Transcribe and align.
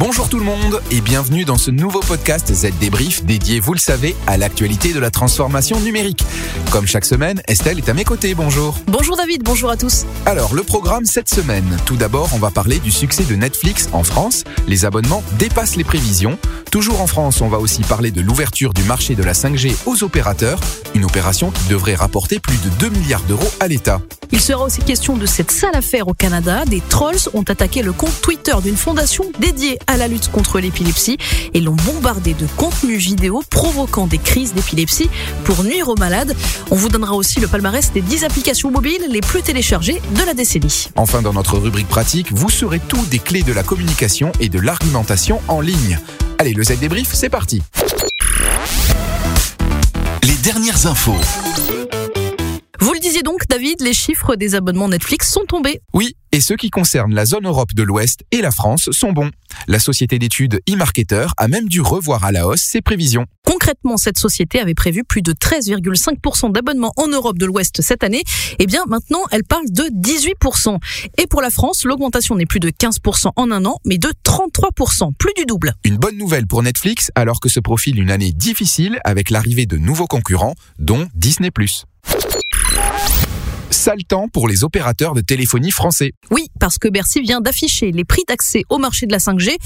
Bonjour 0.00 0.30
tout 0.30 0.38
le 0.38 0.46
monde 0.46 0.80
et 0.90 1.02
bienvenue 1.02 1.44
dans 1.44 1.58
ce 1.58 1.70
nouveau 1.70 2.00
podcast 2.00 2.50
Z 2.54 2.70
Débrief 2.80 3.22
dédié, 3.22 3.60
vous 3.60 3.74
le 3.74 3.78
savez, 3.78 4.16
à 4.26 4.38
l'actualité 4.38 4.94
de 4.94 4.98
la 4.98 5.10
transformation 5.10 5.78
numérique. 5.78 6.24
Comme 6.70 6.86
chaque 6.86 7.04
semaine, 7.04 7.42
Estelle 7.48 7.76
est 7.76 7.88
à 7.90 7.92
mes 7.92 8.04
côtés, 8.04 8.34
bonjour. 8.34 8.78
Bonjour 8.86 9.18
David, 9.18 9.42
bonjour 9.42 9.68
à 9.68 9.76
tous. 9.76 10.06
Alors, 10.24 10.54
le 10.54 10.62
programme 10.62 11.04
cette 11.04 11.28
semaine. 11.28 11.76
Tout 11.84 11.96
d'abord, 11.96 12.30
on 12.32 12.38
va 12.38 12.50
parler 12.50 12.78
du 12.78 12.90
succès 12.90 13.24
de 13.24 13.34
Netflix 13.34 13.90
en 13.92 14.02
France. 14.02 14.44
Les 14.66 14.86
abonnements 14.86 15.22
dépassent 15.38 15.76
les 15.76 15.84
prévisions. 15.84 16.38
Toujours 16.70 17.02
en 17.02 17.06
France, 17.06 17.42
on 17.42 17.48
va 17.48 17.58
aussi 17.58 17.82
parler 17.82 18.10
de 18.10 18.22
l'ouverture 18.22 18.72
du 18.72 18.84
marché 18.84 19.14
de 19.14 19.22
la 19.22 19.34
5G 19.34 19.74
aux 19.84 20.02
opérateurs, 20.02 20.60
une 20.94 21.04
opération 21.04 21.50
qui 21.50 21.68
devrait 21.68 21.94
rapporter 21.94 22.38
plus 22.38 22.56
de 22.64 22.70
2 22.78 22.88
milliards 22.88 23.24
d'euros 23.24 23.50
à 23.60 23.68
l'État. 23.68 24.00
Il 24.32 24.40
sera 24.40 24.64
aussi 24.64 24.80
question 24.80 25.16
de 25.16 25.26
cette 25.26 25.50
sale 25.50 25.74
affaire 25.74 26.06
au 26.06 26.14
Canada. 26.14 26.64
Des 26.64 26.80
trolls 26.80 27.28
ont 27.34 27.42
attaqué 27.42 27.82
le 27.82 27.92
compte 27.92 28.20
Twitter 28.22 28.54
d'une 28.62 28.76
fondation 28.76 29.24
dédiée 29.40 29.78
à 29.88 29.89
la 29.96 30.08
lutte 30.08 30.30
contre 30.30 30.60
l'épilepsie 30.60 31.18
et 31.54 31.60
l'ont 31.60 31.76
bombardé 31.76 32.34
de 32.34 32.46
contenus 32.56 32.98
vidéo 32.98 33.42
provoquant 33.50 34.06
des 34.06 34.18
crises 34.18 34.54
d'épilepsie 34.54 35.10
pour 35.44 35.64
nuire 35.64 35.88
aux 35.88 35.96
malades. 35.96 36.36
On 36.70 36.76
vous 36.76 36.88
donnera 36.88 37.14
aussi 37.14 37.40
le 37.40 37.48
palmarès 37.48 37.92
des 37.92 38.00
10 38.00 38.24
applications 38.24 38.70
mobiles 38.70 39.06
les 39.08 39.20
plus 39.20 39.42
téléchargées 39.42 40.00
de 40.16 40.22
la 40.24 40.34
décennie. 40.34 40.88
Enfin, 40.96 41.22
dans 41.22 41.32
notre 41.32 41.58
rubrique 41.58 41.88
pratique, 41.88 42.32
vous 42.32 42.50
saurez 42.50 42.80
tout 42.80 43.04
des 43.10 43.18
clés 43.18 43.42
de 43.42 43.52
la 43.52 43.62
communication 43.62 44.32
et 44.40 44.48
de 44.48 44.58
l'argumentation 44.58 45.40
en 45.48 45.60
ligne. 45.60 45.98
Allez, 46.38 46.52
le 46.54 46.62
Z 46.62 46.78
débrief, 46.78 47.08
c'est 47.12 47.28
parti. 47.28 47.62
Les 50.22 50.36
dernières 50.36 50.86
infos. 50.86 51.16
Vous 53.00 53.06
le 53.06 53.12
disiez 53.12 53.22
donc, 53.22 53.48
David, 53.48 53.80
les 53.80 53.94
chiffres 53.94 54.36
des 54.36 54.54
abonnements 54.54 54.88
Netflix 54.88 55.32
sont 55.32 55.46
tombés. 55.48 55.80
Oui, 55.94 56.16
et 56.32 56.40
ceux 56.42 56.56
qui 56.56 56.68
concernent 56.68 57.14
la 57.14 57.24
zone 57.24 57.46
Europe 57.46 57.72
de 57.72 57.82
l'Ouest 57.82 58.24
et 58.30 58.42
la 58.42 58.50
France 58.50 58.90
sont 58.92 59.12
bons. 59.12 59.30
La 59.68 59.78
société 59.78 60.18
d'études 60.18 60.60
eMarketer 60.66 61.28
a 61.38 61.48
même 61.48 61.66
dû 61.66 61.80
revoir 61.80 62.24
à 62.24 62.30
la 62.30 62.46
hausse 62.46 62.60
ses 62.60 62.82
prévisions. 62.82 63.24
Concrètement, 63.46 63.96
cette 63.96 64.18
société 64.18 64.60
avait 64.60 64.74
prévu 64.74 65.02
plus 65.02 65.22
de 65.22 65.32
13,5% 65.32 66.52
d'abonnements 66.52 66.92
en 66.98 67.08
Europe 67.08 67.38
de 67.38 67.46
l'Ouest 67.46 67.80
cette 67.80 68.04
année. 68.04 68.22
Eh 68.58 68.66
bien, 68.66 68.84
maintenant, 68.86 69.22
elle 69.30 69.44
parle 69.44 69.70
de 69.70 69.84
18%. 69.84 70.76
Et 71.16 71.26
pour 71.26 71.40
la 71.40 71.48
France, 71.48 71.84
l'augmentation 71.84 72.36
n'est 72.36 72.44
plus 72.44 72.60
de 72.60 72.68
15% 72.68 73.30
en 73.34 73.50
un 73.50 73.64
an, 73.64 73.78
mais 73.86 73.96
de 73.96 74.12
33%, 74.26 75.14
plus 75.18 75.32
du 75.38 75.46
double. 75.46 75.72
Une 75.84 75.96
bonne 75.96 76.18
nouvelle 76.18 76.46
pour 76.46 76.62
Netflix 76.62 77.10
alors 77.14 77.40
que 77.40 77.48
se 77.48 77.60
profile 77.60 77.98
une 77.98 78.10
année 78.10 78.32
difficile 78.32 79.00
avec 79.04 79.30
l'arrivée 79.30 79.64
de 79.64 79.78
nouveaux 79.78 80.06
concurrents, 80.06 80.54
dont 80.78 81.08
Disney⁇ 81.14 81.48
sale 83.70 84.04
temps 84.04 84.28
pour 84.28 84.48
les 84.48 84.64
opérateurs 84.64 85.14
de 85.14 85.20
téléphonie 85.20 85.70
français. 85.70 86.12
Parce 86.60 86.78
que 86.78 86.88
Bercy 86.88 87.22
vient 87.22 87.40
d'afficher 87.40 87.90
les 87.90 88.04
prix 88.04 88.22
d'accès 88.28 88.64
au 88.68 88.78
marché 88.78 89.06
de 89.06 89.12
la 89.12 89.18
5G 89.18 89.56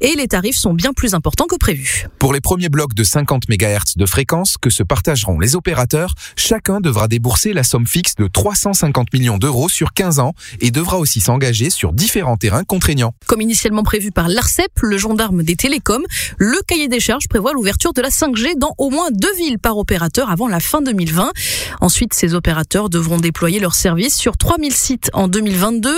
et 0.00 0.14
les 0.14 0.28
tarifs 0.28 0.56
sont 0.56 0.72
bien 0.72 0.92
plus 0.92 1.12
importants 1.12 1.46
que 1.46 1.56
prévu. 1.56 2.06
Pour 2.18 2.32
les 2.32 2.40
premiers 2.40 2.68
blocs 2.68 2.94
de 2.94 3.04
50 3.04 3.48
MHz 3.48 3.96
de 3.96 4.06
fréquence 4.06 4.56
que 4.56 4.70
se 4.70 4.82
partageront 4.82 5.38
les 5.40 5.56
opérateurs, 5.56 6.14
chacun 6.36 6.80
devra 6.80 7.08
débourser 7.08 7.52
la 7.52 7.64
somme 7.64 7.86
fixe 7.86 8.14
de 8.14 8.28
350 8.28 9.12
millions 9.12 9.36
d'euros 9.36 9.68
sur 9.68 9.92
15 9.92 10.20
ans 10.20 10.32
et 10.60 10.70
devra 10.70 10.98
aussi 10.98 11.20
s'engager 11.20 11.70
sur 11.70 11.92
différents 11.92 12.36
terrains 12.36 12.64
contraignants. 12.64 13.14
Comme 13.26 13.40
initialement 13.40 13.82
prévu 13.82 14.12
par 14.12 14.28
l'ARCEP, 14.28 14.70
le 14.80 14.96
gendarme 14.96 15.42
des 15.42 15.56
télécoms, 15.56 16.04
le 16.38 16.56
cahier 16.66 16.88
des 16.88 17.00
charges 17.00 17.28
prévoit 17.28 17.52
l'ouverture 17.52 17.92
de 17.92 18.00
la 18.00 18.10
5G 18.10 18.56
dans 18.56 18.74
au 18.78 18.90
moins 18.90 19.10
deux 19.10 19.34
villes 19.34 19.58
par 19.58 19.76
opérateur 19.76 20.30
avant 20.30 20.46
la 20.46 20.60
fin 20.60 20.82
2020. 20.82 21.32
Ensuite, 21.80 22.14
ces 22.14 22.34
opérateurs 22.34 22.90
devront 22.90 23.18
déployer 23.18 23.58
leur 23.58 23.74
service 23.74 24.16
sur 24.16 24.36
3000 24.36 24.72
sites 24.72 25.10
en 25.12 25.26
2022, 25.28 25.92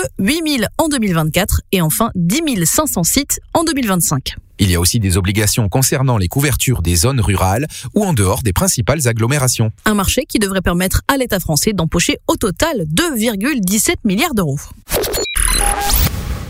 8000 0.46 0.68
en 0.78 0.88
2024 0.88 1.62
et 1.72 1.82
enfin 1.82 2.10
10 2.14 2.64
500 2.64 3.02
sites 3.02 3.40
en 3.52 3.64
2025. 3.64 4.36
Il 4.60 4.70
y 4.70 4.76
a 4.76 4.80
aussi 4.80 5.00
des 5.00 5.16
obligations 5.16 5.68
concernant 5.68 6.18
les 6.18 6.28
couvertures 6.28 6.82
des 6.82 6.94
zones 6.94 7.20
rurales 7.20 7.66
ou 7.94 8.04
en 8.04 8.12
dehors 8.12 8.42
des 8.42 8.52
principales 8.52 9.08
agglomérations. 9.08 9.72
Un 9.84 9.94
marché 9.94 10.24
qui 10.24 10.38
devrait 10.38 10.62
permettre 10.62 11.02
à 11.08 11.16
l'État 11.16 11.40
français 11.40 11.72
d'empocher 11.72 12.18
au 12.28 12.36
total 12.36 12.84
2,17 12.94 13.96
milliards 14.04 14.34
d'euros. 14.34 14.58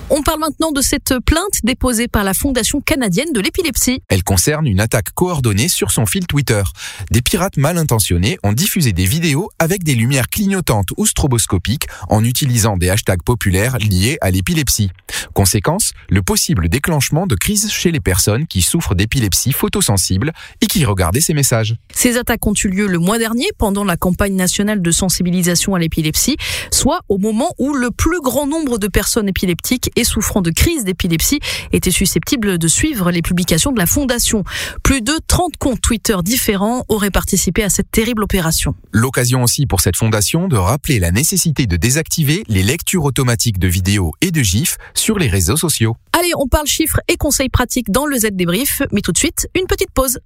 On 0.09 0.23
parle 0.23 0.39
maintenant 0.39 0.71
de 0.71 0.83
cette 0.83 1.15
plainte 1.27 1.59
déposée 1.65 2.07
par 2.07 2.23
la 2.23 2.33
Fondation 2.33 2.81
canadienne 2.81 3.33
de 3.33 3.41
l'épilepsie. 3.41 4.03
Elle 4.09 4.23
concerne 4.23 4.69
une 4.69 4.79
attaque 4.79 5.11
coordonnée 5.11 5.69
sur 5.69 5.91
son 5.91 6.07
fil 6.07 6.29
Twitter. 6.29 6.63
Des 7.11 7.23
pirates 7.23 7.57
mal 7.57 7.77
intentionnés 7.77 8.39
ont 8.45 8.53
diffusé 8.53 8.93
des 8.93 9.05
vidéos 9.05 9.51
avec 9.59 9.83
des 9.83 9.97
lumières 9.97 10.29
clignotantes 10.29 10.91
ou 10.97 11.07
stroboscopiques 11.07 11.89
en 12.09 12.23
utilisant 12.23 12.77
des 12.77 12.89
hashtags 12.89 13.25
populaires 13.25 13.79
liés 13.79 14.17
à 14.21 14.31
l'épilepsie. 14.31 14.91
Conséquence, 15.35 15.91
le 16.09 16.23
possible 16.23 16.69
déclenchement 16.69 17.27
de 17.27 17.35
crises 17.35 17.69
chez 17.73 17.91
les 17.91 17.99
personnes 17.99 18.47
qui 18.47 18.63
souffrent 18.63 18.95
d'épilepsie 18.95 19.51
photosensible 19.51 20.33
et 20.61 20.69
qui 20.69 20.85
regardaient 20.85 21.21
ces 21.21 21.35
messages. 21.35 21.75
Ces 21.93 22.17
attaques 22.17 22.47
ont 22.47 22.55
eu 22.55 22.69
lieu 22.69 22.87
le 22.87 23.01
mois 23.01 23.19
dernier 23.19 23.49
pendant 23.59 23.83
la 23.83 23.97
campagne 23.97 24.37
nationale 24.37 24.83
de 24.83 24.91
sensibilisation 24.93 25.75
à 25.75 25.81
l'épilepsie, 25.81 26.37
soit 26.71 27.01
au 27.09 27.19
moment 27.19 27.53
où 27.59 27.75
le 27.75 27.91
plus 27.91 28.21
grand 28.21 28.47
nombre 28.47 28.79
de 28.79 28.87
personnes 28.87 29.29
épileptiques 29.29 29.91
et 29.97 30.05
souffrant 30.05 30.43
de 30.43 30.51
crise 30.51 30.85
d'épilepsie 30.85 31.41
étaient 31.73 31.91
susceptibles 31.91 32.59
de 32.59 32.69
suivre 32.69 33.11
les 33.11 33.23
publications 33.23 33.73
de 33.73 33.79
la 33.79 33.87
Fondation. 33.87 34.45
Plus 34.83 35.03
de 35.03 35.15
30 35.27 35.57
comptes 35.57 35.81
Twitter 35.81 36.17
différents 36.23 36.85
auraient 36.89 37.11
participé 37.11 37.63
à 37.63 37.71
cette 37.71 37.91
terrible 37.91 38.23
opération. 38.23 38.75
L'occasion 38.93 39.43
aussi 39.43 39.67
pour 39.67 39.81
cette 39.81 39.97
fondation 39.97 40.49
de 40.49 40.57
rappeler 40.57 40.99
la 40.99 41.11
nécessité 41.11 41.67
de 41.67 41.77
désactiver 41.77 42.45
les 42.49 42.63
lectures 42.63 43.05
automatiques 43.05 43.59
de 43.59 43.69
vidéos 43.69 44.13
et 44.21 44.31
de 44.31 44.43
gifs 44.43 44.77
sur 44.95 45.19
les 45.19 45.29
réseaux 45.29 45.57
sociaux. 45.57 45.97
Allez, 46.19 46.33
on 46.37 46.49
parle 46.49 46.67
chiffres 46.67 47.01
et 47.09 47.17
conseils 47.17 47.49
pratiques 47.49 47.91
dans 47.91 48.07
le 48.07 48.19
Z 48.19 48.29
débrief, 48.33 48.83
mais 48.93 49.01
tout 49.01 49.13
de 49.13 49.19
suite, 49.19 49.49
une 49.59 49.67
petite 49.67 49.91
pause. 49.91 50.19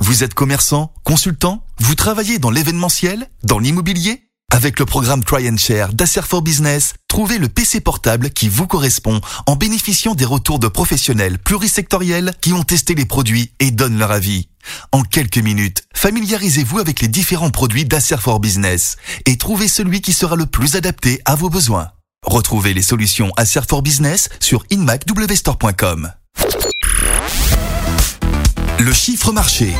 Vous 0.00 0.24
êtes 0.24 0.34
commerçant, 0.34 0.92
consultant, 1.04 1.64
vous 1.78 1.94
travaillez 1.94 2.38
dans 2.38 2.50
l'événementiel, 2.50 3.28
dans 3.44 3.58
l'immobilier? 3.58 4.29
Avec 4.50 4.78
le 4.78 4.84
programme 4.84 5.24
Try 5.24 5.48
and 5.48 5.56
Share 5.56 5.92
d'Acer 5.92 6.22
for 6.22 6.42
Business, 6.42 6.94
trouvez 7.08 7.38
le 7.38 7.48
PC 7.48 7.80
portable 7.80 8.30
qui 8.30 8.48
vous 8.48 8.66
correspond 8.66 9.20
en 9.46 9.56
bénéficiant 9.56 10.14
des 10.14 10.24
retours 10.24 10.58
de 10.58 10.68
professionnels 10.68 11.38
plurisectoriels 11.38 12.34
qui 12.40 12.52
ont 12.52 12.62
testé 12.62 12.94
les 12.94 13.06
produits 13.06 13.52
et 13.60 13.70
donnent 13.70 13.98
leur 13.98 14.10
avis. 14.10 14.48
En 14.92 15.02
quelques 15.02 15.38
minutes, 15.38 15.84
familiarisez-vous 15.94 16.78
avec 16.78 17.00
les 17.00 17.08
différents 17.08 17.50
produits 17.50 17.84
d'Acer 17.84 18.18
for 18.18 18.40
Business 18.40 18.96
et 19.26 19.38
trouvez 19.38 19.68
celui 19.68 20.00
qui 20.00 20.12
sera 20.12 20.36
le 20.36 20.46
plus 20.46 20.76
adapté 20.76 21.20
à 21.24 21.34
vos 21.34 21.48
besoins. 21.48 21.88
Retrouvez 22.26 22.74
les 22.74 22.82
solutions 22.82 23.32
Acer 23.36 23.62
for 23.68 23.82
Business 23.82 24.28
sur 24.40 24.64
inmacwstore.com. 24.70 26.12
Le 28.78 28.92
chiffre 28.92 29.32
marché. 29.32 29.74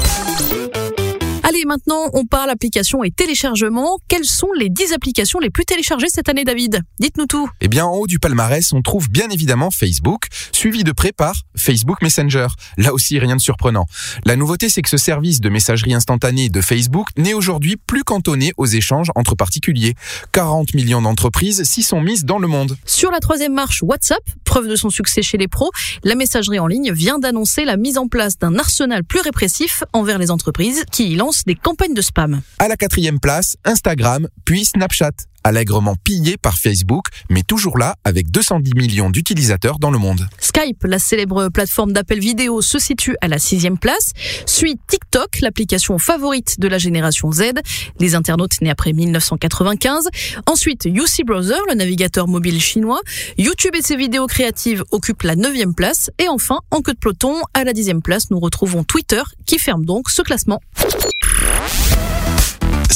Allez, 1.50 1.65
maintenant, 1.65 2.09
on 2.12 2.27
parle 2.27 2.49
applications 2.49 3.03
et 3.03 3.11
téléchargements. 3.11 3.99
Quelles 4.06 4.25
sont 4.25 4.53
les 4.56 4.69
10 4.69 4.93
applications 4.93 5.41
les 5.41 5.50
plus 5.50 5.65
téléchargées 5.65 6.06
cette 6.09 6.28
année, 6.28 6.44
David? 6.44 6.83
Dites-nous 7.00 7.27
tout. 7.27 7.50
Eh 7.61 7.66
bien, 7.66 7.87
en 7.87 7.97
haut 7.97 8.06
du 8.06 8.21
palmarès, 8.21 8.72
on 8.72 8.83
trouve 8.83 9.11
bien 9.11 9.28
évidemment 9.31 9.72
Facebook, 9.72 10.27
suivi 10.53 10.84
de 10.84 10.93
près 10.93 11.11
par 11.11 11.34
Facebook 11.56 12.03
Messenger. 12.03 12.47
Là 12.78 12.94
aussi, 12.94 13.19
rien 13.19 13.34
de 13.34 13.41
surprenant. 13.41 13.87
La 14.25 14.37
nouveauté, 14.37 14.69
c'est 14.69 14.81
que 14.81 14.88
ce 14.88 14.97
service 14.97 15.41
de 15.41 15.49
messagerie 15.49 15.93
instantanée 15.93 16.50
de 16.50 16.61
Facebook 16.61 17.09
n'est 17.16 17.34
aujourd'hui 17.34 17.77
plus 17.77 18.05
cantonné 18.05 18.53
aux 18.56 18.67
échanges 18.67 19.11
entre 19.17 19.34
particuliers. 19.34 19.97
40 20.31 20.75
millions 20.75 21.03
d'entreprises 21.03 21.65
s'y 21.65 21.82
sont 21.82 22.00
mises 22.00 22.25
dans 22.25 22.38
le 22.38 22.47
monde. 22.47 22.77
Sur 22.87 23.11
la 23.11 23.19
troisième 23.19 23.55
marche, 23.55 23.82
WhatsApp, 23.82 24.22
preuve 24.44 24.69
de 24.69 24.77
son 24.77 24.88
succès 24.88 25.22
chez 25.22 25.37
les 25.37 25.49
pros, 25.49 25.72
la 26.05 26.15
messagerie 26.15 26.61
en 26.61 26.69
ligne 26.69 26.93
vient 26.93 27.19
d'annoncer 27.19 27.65
la 27.65 27.77
mise 27.77 27.99
en 27.99 28.06
place 28.06 28.38
d'un 28.38 28.56
arsenal 28.56 29.03
plus 29.03 29.21
répressif 29.21 29.82
envers 29.93 30.19
les 30.19 30.31
entreprises 30.31 30.84
qui 30.93 31.11
y 31.11 31.17
lancent 31.17 31.39
des 31.46 31.54
campagnes 31.54 31.94
de 31.94 32.02
spam. 32.02 32.40
À 32.58 32.69
la 32.69 32.76
quatrième 32.76 33.20
place, 33.20 33.56
Instagram, 33.64 34.28
puis 34.44 34.64
Snapchat 34.64 35.12
allègrement 35.44 35.96
pillé 35.96 36.37
par 36.37 36.56
Facebook, 36.58 37.06
mais 37.28 37.42
toujours 37.42 37.78
là 37.78 37.96
avec 38.04 38.31
210 38.31 38.75
millions 38.75 39.10
d'utilisateurs 39.10 39.78
dans 39.78 39.90
le 39.90 39.98
monde. 39.98 40.26
Skype, 40.38 40.84
la 40.84 40.98
célèbre 40.98 41.48
plateforme 41.48 41.92
d'appel 41.92 42.20
vidéo, 42.20 42.60
se 42.60 42.78
situe 42.78 43.16
à 43.20 43.28
la 43.28 43.38
sixième 43.38 43.78
place. 43.78 44.12
Suit 44.46 44.78
TikTok, 44.88 45.40
l'application 45.40 45.98
favorite 45.98 46.60
de 46.60 46.69
la 46.69 46.78
génération 46.78 47.32
Z, 47.32 47.52
les 47.98 48.14
internautes 48.14 48.60
nés 48.60 48.70
après 48.70 48.93
1995. 48.93 50.08
Ensuite, 50.46 50.86
UC 50.86 51.25
Browser, 51.25 51.58
le 51.69 51.75
navigateur 51.75 52.28
mobile 52.28 52.60
chinois. 52.60 53.00
YouTube 53.38 53.75
et 53.75 53.82
ses 53.82 53.96
vidéos 53.96 54.26
créatives 54.26 54.84
occupent 54.90 55.22
la 55.22 55.36
neuvième 55.36 55.75
place. 55.75 56.10
Et 56.19 56.28
enfin, 56.28 56.58
en 56.70 56.82
queue 56.82 56.94
de 56.94 56.98
peloton, 56.98 57.34
à 57.54 57.64
la 57.64 57.72
dixième 57.72 58.02
place, 58.02 58.31
nous 58.31 58.40
retrouvons 58.40 58.84
Twitter, 58.84 59.22
qui 59.46 59.58
ferme 59.58 59.84
donc 59.84 60.10
ce 60.10 60.22
classement 60.22 60.60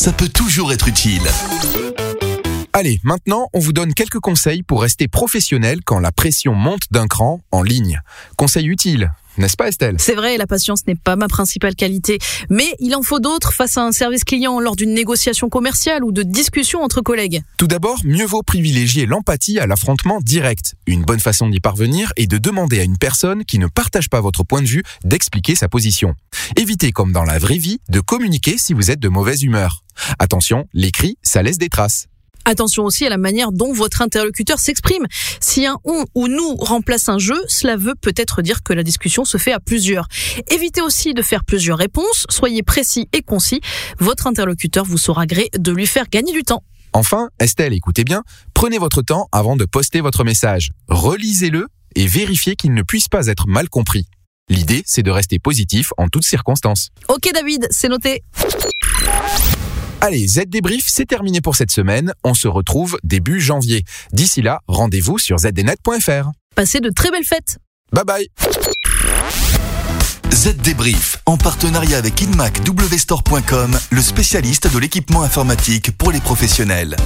ça 0.05 0.13
peut 0.13 0.29
toujours 0.29 0.71
être 0.71 0.87
utile. 0.87 1.23
Allez, 2.75 3.01
maintenant, 3.05 3.49
on 3.55 3.59
vous 3.59 3.73
donne 3.73 3.95
quelques 3.95 4.19
conseils 4.19 4.63
pour 4.63 4.83
rester 4.83 5.09
professionnel 5.09 5.79
quand 5.83 5.99
la 5.99 6.13
pression 6.13 6.53
monte 6.53 6.83
d'un 6.91 7.07
cran 7.07 7.41
en 7.53 7.63
ligne. 7.63 8.03
Conseils 8.37 8.67
utiles 8.67 9.11
n'est-ce 9.39 9.57
pas 9.57 9.69
Estelle? 9.69 9.97
C'est 9.99 10.15
vrai, 10.15 10.37
la 10.37 10.47
patience 10.47 10.87
n'est 10.87 10.95
pas 10.95 11.17
ma 11.17 11.29
principale 11.29 11.75
qualité, 11.75 12.19
mais 12.51 12.75
il 12.79 12.95
en 12.95 13.03
faut 13.03 13.21
d'autres 13.21 13.53
face 13.53 13.77
à 13.77 13.83
un 13.83 13.93
service 13.93 14.25
client 14.25 14.61
lors 14.61 14.77
d'une 14.77 14.95
négociation 14.95 15.49
commerciale 15.49 16.05
ou 16.05 16.13
de 16.13 16.23
discussion 16.23 16.83
entre 16.83 17.01
collègues. 17.01 17.43
Tout 17.57 17.67
d'abord, 17.67 17.99
mieux 18.05 18.27
vaut 18.27 18.43
privilégier 18.43 19.07
l'empathie 19.07 19.59
à 19.59 19.67
l'affrontement 19.67 20.21
direct. 20.21 20.75
Une 20.87 21.03
bonne 21.03 21.21
façon 21.21 21.49
d'y 21.49 21.61
parvenir 21.61 22.13
est 22.17 22.27
de 22.27 22.39
demander 22.39 22.81
à 22.81 22.85
une 22.85 22.99
personne 22.99 23.45
qui 23.45 23.59
ne 23.59 23.67
partage 23.67 24.09
pas 24.09 24.21
votre 24.21 24.45
point 24.45 24.63
de 24.63 24.67
vue 24.67 24.83
d'expliquer 25.05 25.55
sa 25.55 25.69
position. 25.69 26.15
Évitez, 26.57 26.93
comme 26.93 27.13
dans 27.13 27.25
la 27.25 27.39
vraie 27.39 27.59
vie, 27.59 27.81
de 27.89 28.01
communiquer 28.01 28.57
si 28.59 28.75
vous 28.75 28.91
êtes 28.91 29.01
de 29.01 29.09
mauvaise 29.09 29.43
humeur. 29.43 29.85
Attention, 30.19 30.67
l'écrit, 30.73 31.19
ça 31.23 31.43
laisse 31.43 31.59
des 31.59 31.69
traces. 31.69 32.07
Attention 32.45 32.85
aussi 32.85 33.07
à 33.07 33.09
la 33.09 33.19
manière 33.19 33.53
dont 33.53 33.73
votre 33.73 34.03
interlocuteur 34.03 34.59
s'exprime. 34.59 35.07
Si 35.41 35.67
un 35.67 35.79
on 35.85 36.05
ou 36.15 36.29
nous 36.29 36.57
remplace 36.57 37.09
un 37.09 37.19
je, 37.19 37.35
cela 37.49 37.77
veut 37.77 37.95
peut-être 38.01 38.43
dire 38.43 38.63
que 38.63 38.73
la 38.73 38.83
discussion 38.83 39.25
se 39.25 39.39
fait 39.39 39.53
à 39.53 39.61
plusieurs. 39.61 40.07
Évitez 40.51 40.83
aussi 40.83 41.15
de 41.15 41.23
faire 41.23 41.45
plusieurs 41.45 41.79
réponses, 41.79 42.27
soyez 42.29 42.63
précis 42.63 43.09
et 43.13 43.23
concis. 43.23 43.61
Votre 43.99 44.27
interlocuteur 44.27 44.85
vous 44.85 44.99
saura 44.99 45.27
gré 45.27 45.49
de 45.57 45.73
lui 45.73 45.87
faire 45.87 46.09
gagner 46.09 46.33
du 46.33 46.43
temps. 46.43 46.63
Enfin, 46.93 47.29
Estelle, 47.41 47.73
écoutez 47.73 48.05
bien, 48.05 48.23
prenez 48.55 48.79
votre 48.79 49.03
temps 49.03 49.29
avant 49.33 49.57
de 49.57 49.65
poster 49.65 50.01
votre 50.01 50.23
message. 50.23 50.71
Relisez-le 50.89 51.67
et 51.97 52.07
vérifiez 52.07 52.55
qu'il 52.55 52.73
ne 52.73 52.83
puisse 52.83 53.09
pas 53.09 53.27
être 53.27 53.49
mal 53.49 53.69
compris. 53.69 54.07
L'idée, 54.49 54.83
c'est 54.87 55.03
de 55.03 55.11
rester 55.11 55.39
positif 55.39 55.93
en 55.97 56.09
toutes 56.09 56.25
circonstances. 56.25 56.91
Ok 57.09 57.31
David, 57.33 57.67
c'est 57.71 57.89
noté. 57.89 58.23
Allez, 60.01 60.27
Z 60.27 60.43
débrief, 60.49 60.85
c'est 60.87 61.07
terminé 61.07 61.41
pour 61.41 61.57
cette 61.57 61.71
semaine. 61.71 62.13
On 62.25 62.35
se 62.35 62.49
retrouve 62.49 62.99
début 63.03 63.41
janvier. 63.41 63.85
D'ici 64.13 64.43
là, 64.43 64.61
rendez-vous 64.69 65.19
sur 65.19 65.39
zdnet.fr. 65.39 66.31
Passez 66.55 66.81
de 66.81 66.91
très 66.91 67.11
belles 67.11 67.25
fêtes. 67.25 67.59
Bye 67.93 68.05
bye. 68.05 68.29
Z 70.33 70.57
débrief 70.57 71.19
en 71.27 71.37
partenariat 71.37 71.97
avec 71.97 72.21
InmacWstore.com, 72.21 73.79
le 73.91 74.03
spécialiste 74.03 74.73
de 74.73 74.79
l'équipement 74.79 75.23
informatique 75.23 75.97
pour 75.97 76.11
les 76.11 76.21
professionnels. 76.21 76.97